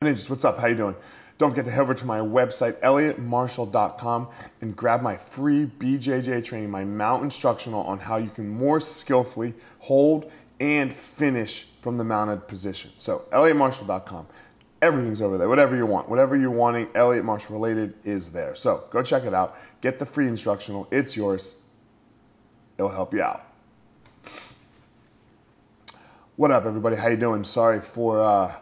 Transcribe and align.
Ninjas, 0.00 0.30
what's 0.30 0.44
up? 0.44 0.60
How 0.60 0.68
you 0.68 0.76
doing? 0.76 0.94
Don't 1.38 1.50
forget 1.50 1.64
to 1.64 1.72
head 1.72 1.80
over 1.80 1.92
to 1.92 2.06
my 2.06 2.20
website, 2.20 2.78
elliottmarshall.com, 2.82 4.28
and 4.60 4.76
grab 4.76 5.02
my 5.02 5.16
free 5.16 5.66
BJJ 5.66 6.44
training, 6.44 6.70
my 6.70 6.84
mount 6.84 7.24
instructional 7.24 7.82
on 7.82 7.98
how 7.98 8.16
you 8.16 8.30
can 8.30 8.48
more 8.48 8.78
skillfully 8.78 9.54
hold 9.80 10.30
and 10.60 10.94
finish 10.94 11.64
from 11.80 11.98
the 11.98 12.04
mounted 12.04 12.46
position. 12.46 12.92
So, 12.98 13.24
elliottmarshall.com. 13.32 14.28
Everything's 14.82 15.20
over 15.20 15.36
there. 15.36 15.48
Whatever 15.48 15.74
you 15.74 15.84
want, 15.84 16.08
whatever 16.08 16.36
you're 16.36 16.52
wanting, 16.52 16.86
Elliott 16.94 17.24
Marshall 17.24 17.56
related 17.56 17.94
is 18.04 18.30
there. 18.30 18.54
So 18.54 18.84
go 18.90 19.02
check 19.02 19.24
it 19.24 19.34
out. 19.34 19.56
Get 19.80 19.98
the 19.98 20.06
free 20.06 20.28
instructional. 20.28 20.86
It's 20.92 21.16
yours. 21.16 21.64
It'll 22.78 22.88
help 22.88 23.12
you 23.12 23.22
out. 23.22 23.44
What 26.36 26.52
up, 26.52 26.66
everybody? 26.66 26.94
How 26.94 27.08
you 27.08 27.16
doing? 27.16 27.42
Sorry 27.42 27.80
for 27.80 28.20
uh, 28.20 28.54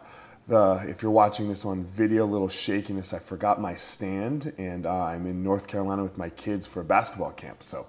the 0.47 0.85
if 0.87 1.01
you're 1.01 1.11
watching 1.11 1.49
this 1.49 1.65
on 1.65 1.83
video, 1.83 2.23
a 2.23 2.25
little 2.25 2.47
shakiness. 2.47 3.13
I 3.13 3.19
forgot 3.19 3.61
my 3.61 3.75
stand, 3.75 4.53
and 4.57 4.85
uh, 4.85 5.05
I'm 5.05 5.25
in 5.25 5.43
North 5.43 5.67
Carolina 5.67 6.01
with 6.01 6.17
my 6.17 6.29
kids 6.29 6.65
for 6.65 6.81
a 6.81 6.85
basketball 6.85 7.31
camp. 7.31 7.61
So 7.61 7.85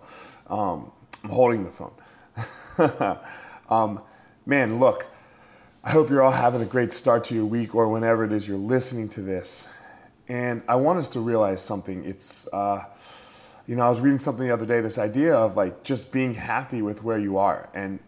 um, 0.49 0.91
I'm 1.23 1.31
holding 1.31 1.65
the 1.65 1.71
phone. 1.71 3.19
um, 3.71 4.01
man, 4.45 4.81
look, 4.81 5.07
I 5.85 5.91
hope 5.91 6.11
you're 6.11 6.23
all 6.23 6.33
having 6.33 6.61
a 6.61 6.67
great 6.67 6.93
start 6.93 7.25
to 7.25 7.35
your 7.35 7.47
week 7.47 7.75
or 7.75 7.89
whenever 7.89 8.25
it 8.25 8.33
is 8.33 8.49
you're 8.49 8.57
listening 8.57 9.09
to 9.11 9.23
this. 9.23 9.73
And 10.29 10.63
I 10.69 10.77
want 10.77 10.99
us 10.99 11.09
to 11.11 11.21
realize 11.21 11.63
something. 11.63 12.05
It's, 12.05 12.53
uh, 12.53 12.85
you 13.67 13.77
know, 13.77 13.83
I 13.83 13.89
was 13.89 14.01
reading 14.01 14.19
something 14.19 14.47
the 14.47 14.53
other 14.53 14.67
day. 14.67 14.81
This 14.81 14.99
idea 14.99 15.35
of 15.35 15.57
like 15.57 15.85
just 15.85 16.13
being 16.13 16.35
happy 16.35 16.83
with 16.83 17.05
where 17.05 17.19
you 17.19 17.39
are, 17.39 17.69
and 17.73 18.01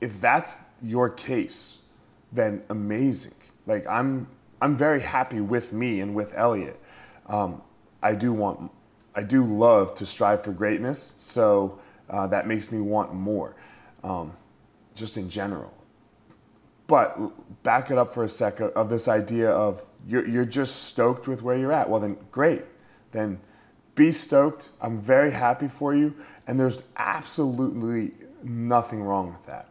if 0.00 0.20
that's 0.20 0.56
your 0.82 1.10
case, 1.10 1.88
then 2.32 2.62
amazing 2.68 3.32
like 3.66 3.86
I'm 3.86 4.28
I'm 4.60 4.76
very 4.76 5.00
happy 5.00 5.40
with 5.40 5.72
me 5.72 6.00
and 6.00 6.14
with 6.14 6.34
Elliott. 6.36 6.80
Um, 7.26 7.62
I 8.02 8.14
do 8.14 8.32
want 8.32 8.70
I 9.14 9.22
do 9.22 9.44
love 9.44 9.94
to 9.96 10.06
strive 10.06 10.42
for 10.42 10.52
greatness, 10.52 11.14
so 11.18 11.78
uh, 12.08 12.26
that 12.28 12.46
makes 12.46 12.70
me 12.70 12.80
want 12.80 13.14
more, 13.14 13.56
um, 14.04 14.32
just 14.94 15.16
in 15.16 15.28
general. 15.28 15.72
But 16.86 17.62
back 17.62 17.90
it 17.90 17.98
up 17.98 18.14
for 18.14 18.24
a 18.24 18.28
second 18.28 18.70
of 18.76 18.88
this 18.90 19.08
idea 19.08 19.50
of 19.50 19.84
you're, 20.06 20.26
you're 20.28 20.44
just 20.44 20.84
stoked 20.84 21.26
with 21.26 21.42
where 21.42 21.58
you're 21.58 21.72
at. 21.72 21.90
Well, 21.90 22.00
then 22.00 22.16
great. 22.30 22.62
Then 23.10 23.40
be 23.96 24.12
stoked. 24.12 24.68
I'm 24.80 25.00
very 25.00 25.32
happy 25.32 25.66
for 25.66 25.94
you. 25.94 26.14
And 26.46 26.60
there's 26.60 26.84
absolutely 26.96 28.12
nothing 28.42 29.02
wrong 29.02 29.32
with 29.32 29.44
that. 29.46 29.68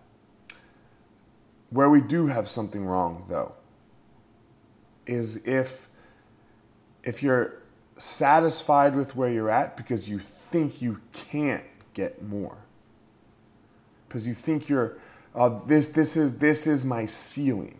Where 1.70 1.90
we 1.90 2.02
do 2.02 2.28
have 2.28 2.50
something 2.50 2.86
wrong, 2.86 3.24
though, 3.30 3.54
is 5.06 5.48
if 5.48 5.90
if 7.04 7.22
you're 7.22 7.62
satisfied 7.98 8.96
with 8.96 9.16
where 9.16 9.32
you're 9.32 9.50
at 9.50 9.78
because 9.78 10.10
you 10.10 10.20
think 10.20 10.82
you 10.82 11.00
can't 11.14 11.64
get 11.94 12.24
more. 12.24 12.58
Because 14.08 14.28
you 14.28 14.34
think 14.34 14.70
you're 14.70 14.98
uh, 15.34 15.60
this 15.66 15.88
this 15.88 16.16
is 16.16 16.38
this 16.38 16.68
is 16.68 16.86
my 16.86 17.06
ceiling. 17.06 17.80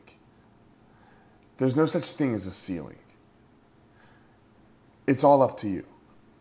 There's 1.58 1.76
no 1.76 1.86
such 1.86 2.12
thing 2.12 2.34
as 2.34 2.46
a 2.46 2.52
ceiling. 2.52 2.98
It's 5.08 5.24
all 5.24 5.42
up 5.42 5.58
to 5.58 5.70
you. 5.70 5.86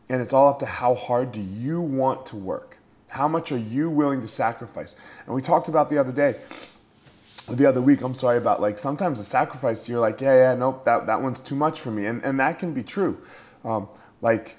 And 0.08 0.20
it's 0.20 0.32
all 0.32 0.48
up 0.48 0.58
to 0.58 0.66
how 0.66 0.94
hard 0.94 1.32
do 1.32 1.40
you 1.40 1.80
want 1.80 2.26
to 2.26 2.36
work? 2.36 2.78
How 3.08 3.28
much 3.28 3.52
are 3.52 3.58
you 3.58 3.88
willing 3.88 4.20
to 4.20 4.28
sacrifice? 4.28 4.96
And 5.26 5.34
we 5.34 5.40
talked 5.40 5.68
about 5.68 5.88
the 5.88 5.98
other 5.98 6.12
day 6.12 6.36
the 7.48 7.66
other 7.66 7.80
week, 7.80 8.02
I'm 8.02 8.14
sorry 8.14 8.38
about 8.38 8.60
like 8.60 8.78
sometimes 8.78 9.18
the 9.18 9.24
sacrifice, 9.24 9.88
you're 9.88 10.00
like, 10.00 10.20
yeah, 10.20 10.34
yeah, 10.34 10.54
nope, 10.54 10.84
that, 10.84 11.06
that 11.06 11.20
one's 11.20 11.40
too 11.40 11.54
much 11.54 11.80
for 11.80 11.90
me. 11.90 12.06
And, 12.06 12.22
and 12.24 12.40
that 12.40 12.58
can 12.58 12.72
be 12.72 12.82
true. 12.82 13.20
Um, 13.64 13.88
like, 14.20 14.56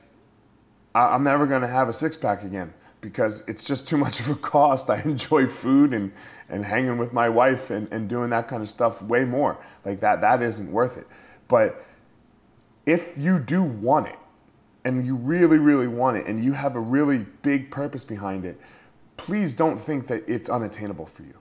I, 0.93 1.15
am 1.15 1.23
never 1.23 1.47
going 1.47 1.61
to 1.61 1.67
have 1.67 1.89
a 1.89 1.93
six 1.93 2.15
pack 2.15 2.43
again 2.43 2.73
because 3.01 3.47
it's 3.47 3.63
just 3.63 3.87
too 3.87 3.97
much 3.97 4.19
of 4.19 4.29
a 4.29 4.35
cost. 4.35 4.89
I 4.91 5.01
enjoy 5.01 5.47
food 5.47 5.93
and, 5.93 6.11
and 6.47 6.63
hanging 6.63 6.97
with 6.97 7.11
my 7.11 7.27
wife 7.27 7.71
and, 7.71 7.91
and 7.91 8.07
doing 8.07 8.29
that 8.29 8.47
kind 8.47 8.61
of 8.61 8.69
stuff 8.69 9.01
way 9.01 9.25
more. 9.25 9.57
Like, 9.83 9.99
that, 10.01 10.21
that 10.21 10.41
isn't 10.41 10.71
worth 10.71 10.97
it. 10.97 11.07
But 11.47 11.83
if 12.85 13.17
you 13.17 13.39
do 13.39 13.63
want 13.63 14.07
it 14.07 14.19
and 14.83 15.05
you 15.05 15.15
really, 15.15 15.57
really 15.57 15.87
want 15.87 16.17
it 16.17 16.27
and 16.27 16.43
you 16.43 16.53
have 16.53 16.75
a 16.75 16.79
really 16.79 17.25
big 17.41 17.71
purpose 17.71 18.03
behind 18.03 18.45
it, 18.45 18.59
please 19.17 19.53
don't 19.53 19.79
think 19.79 20.05
that 20.07 20.23
it's 20.27 20.49
unattainable 20.49 21.07
for 21.07 21.23
you 21.23 21.39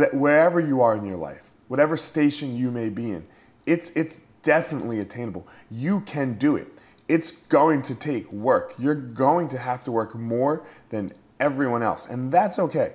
wherever 0.00 0.58
you 0.58 0.80
are 0.80 0.96
in 0.96 1.04
your 1.04 1.16
life, 1.16 1.50
whatever 1.68 1.96
station 1.96 2.56
you 2.56 2.70
may 2.70 2.88
be 2.88 3.10
in, 3.10 3.26
it's, 3.66 3.90
it's 3.90 4.20
definitely 4.42 5.00
attainable. 5.00 5.46
You 5.70 6.00
can 6.00 6.34
do 6.34 6.56
it. 6.56 6.68
It's 7.08 7.30
going 7.30 7.82
to 7.82 7.94
take 7.94 8.32
work. 8.32 8.74
You're 8.78 8.94
going 8.94 9.48
to 9.50 9.58
have 9.58 9.84
to 9.84 9.92
work 9.92 10.14
more 10.14 10.64
than 10.88 11.12
everyone 11.38 11.82
else, 11.82 12.08
and 12.08 12.32
that's 12.32 12.58
okay. 12.58 12.94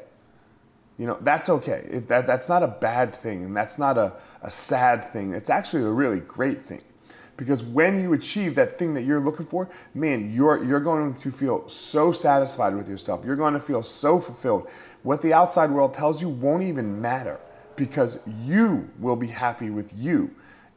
You 0.97 1.06
know, 1.06 1.18
that's 1.22 1.50
okay. 1.50 1.88
It, 1.91 2.07
that, 2.07 2.25
that's 2.25 2.50
not 2.50 2.63
a 2.63 2.68
bad 2.68 3.16
thing, 3.16 3.44
and 3.44 3.56
that's 3.56 3.78
not 3.78 3.97
a, 3.97 4.13
a 4.41 4.50
sad 4.50 5.12
thing. 5.13 5.34
It's 5.34 5.50
actually 5.50 5.84
a 5.84 5.91
really 5.91 6.22
great 6.22 6.62
thing. 6.62 6.81
Because 7.38 7.64
when 7.64 8.02
you 8.02 8.14
achieve 8.14 8.56
that 8.56 8.80
thing 8.80 8.96
that 8.96 9.03
you're 9.03 9.20
looking 9.20 9.46
for, 9.46 9.70
man, 9.94 10.34
you're, 10.34 10.64
you're 10.64 10.80
going 10.80 11.14
to 11.16 11.31
feel 11.31 11.70
so 11.70 12.12
satisfied 12.12 12.75
with 12.75 12.90
yourself. 12.90 13.24
You're 13.24 13.36
going 13.36 13.53
to 13.53 13.59
feel 13.59 13.84
so 13.84 14.20
fulfilled. 14.20 14.68
What 15.03 15.22
the 15.22 15.34
outside 15.34 15.70
world 15.70 15.94
tells 15.94 16.22
you 16.22 16.30
won't 16.30 16.64
even 16.64 17.00
matter 17.00 17.40
because 17.75 18.20
you 18.44 18.90
will 19.00 19.16
be 19.16 19.28
happy 19.28 19.70
with 19.70 19.94
you. 19.96 20.31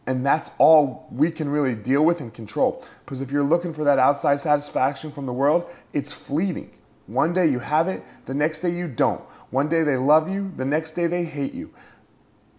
And 0.06 0.24
that's 0.24 0.52
all 0.58 1.08
we 1.10 1.30
can 1.30 1.48
really 1.48 1.74
deal 1.74 2.04
with 2.04 2.20
and 2.20 2.32
control. 2.32 2.84
Because 3.04 3.22
if 3.22 3.32
you're 3.32 3.42
looking 3.42 3.72
for 3.72 3.84
that 3.84 3.98
outside 3.98 4.38
satisfaction 4.40 5.10
from 5.10 5.24
the 5.24 5.32
world, 5.32 5.70
it's 5.92 6.12
fleeting. 6.12 6.70
One 7.06 7.32
day 7.32 7.46
you 7.46 7.58
have 7.58 7.88
it, 7.88 8.02
the 8.26 8.34
next 8.34 8.60
day 8.60 8.70
you 8.70 8.86
don't. 8.86 9.20
One 9.50 9.68
day 9.68 9.82
they 9.82 9.96
love 9.96 10.28
you, 10.28 10.52
the 10.56 10.64
next 10.64 10.92
day 10.92 11.06
they 11.06 11.24
hate 11.24 11.54
you. 11.54 11.72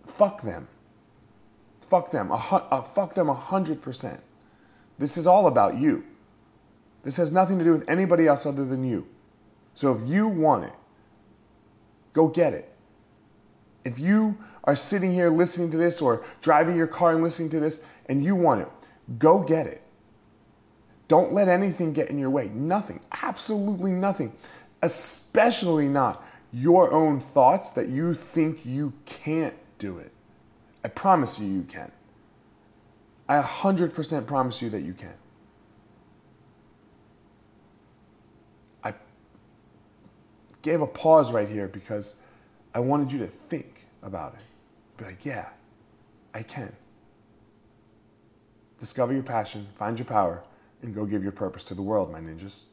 Fuck 0.06 0.42
them. 0.42 0.68
Fuck 1.92 2.12
them. 2.12 2.32
A, 2.32 2.36
uh, 2.36 2.82
fuck 2.82 3.16
them 3.16 3.28
100%. 3.28 4.20
This 4.98 5.18
is 5.18 5.28
all 5.28 5.46
about 5.46 5.78
you. 5.78 6.06
This 7.04 7.18
has 7.18 7.34
nothing 7.34 7.60
to 7.60 7.66
do 7.66 7.74
with 7.74 7.90
anybody 7.90 8.28
else 8.28 8.46
other 8.46 8.64
than 8.64 8.86
you. 8.86 9.06
So 9.74 9.92
if 9.92 10.10
you 10.10 10.30
want 10.30 10.64
it, 10.64 10.74
go 12.14 12.30
get 12.30 12.54
it. 12.54 12.72
If 13.84 14.00
you 14.00 14.38
are 14.64 14.74
sitting 14.74 15.12
here 15.12 15.30
listening 15.30 15.70
to 15.72 15.78
this 15.78 16.02
or 16.02 16.24
driving 16.40 16.78
your 16.78 16.88
car 16.88 17.12
and 17.12 17.22
listening 17.22 17.50
to 17.50 17.60
this 17.60 17.86
and 18.06 18.24
you 18.24 18.38
want 18.38 18.62
it, 18.62 18.70
go 19.20 19.40
get 19.40 19.68
it. 19.68 19.82
Don't 21.10 21.34
let 21.34 21.50
anything 21.50 21.92
get 21.92 22.10
in 22.10 22.18
your 22.18 22.30
way. 22.30 22.48
Nothing. 22.54 23.02
Absolutely 23.22 23.92
nothing. 23.92 24.32
Especially 24.82 25.90
not 25.90 26.24
your 26.54 26.94
own 26.94 27.20
thoughts 27.20 27.72
that 27.72 27.90
you 27.90 28.14
think 28.14 28.66
you 28.66 28.94
can't 29.06 29.56
do 29.78 29.98
it. 29.98 30.14
I 30.84 30.88
promise 30.88 31.40
you, 31.40 31.48
you 31.48 31.64
can. 31.64 31.92
I 33.28 33.42
100% 33.42 34.28
promise 34.28 34.62
you 34.62 34.70
that 34.72 34.82
you 34.82 34.94
can. 34.94 35.14
I 38.84 38.94
gave 40.62 40.82
a 40.82 40.88
pause 40.88 41.32
right 41.32 41.48
here 41.48 41.68
because 41.68 42.16
I 42.74 42.80
wanted 42.80 43.12
you 43.12 43.20
to 43.20 43.28
think 43.28 43.86
about 44.02 44.34
it. 44.34 44.42
Be 44.98 45.06
like, 45.06 45.26
yeah, 45.26 45.50
I 46.34 46.44
can. 46.44 46.74
Discover 48.80 49.14
your 49.14 49.24
passion, 49.24 49.68
find 49.76 49.98
your 49.98 50.08
power, 50.08 50.44
and 50.82 50.96
go 50.96 51.06
give 51.06 51.22
your 51.22 51.32
purpose 51.32 51.64
to 51.66 51.76
the 51.76 51.84
world, 51.84 52.12
my 52.12 52.20
ninjas. 52.20 52.66